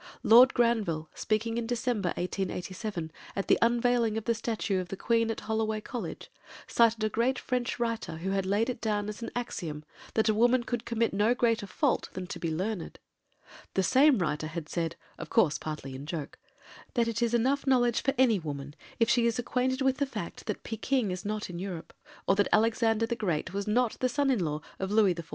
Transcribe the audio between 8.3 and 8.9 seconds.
had laid it